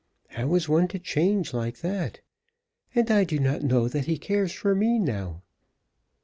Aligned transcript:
"How 0.29 0.55
is 0.55 0.67
one 0.67 0.87
to 0.87 0.97
change 0.97 1.53
like 1.53 1.81
that? 1.81 2.21
And 2.95 3.11
I 3.11 3.23
do 3.23 3.37
not 3.37 3.61
know 3.61 3.87
that 3.87 4.05
he 4.05 4.17
cares 4.17 4.51
for 4.51 4.73
me 4.73 4.97
now." 4.97 5.43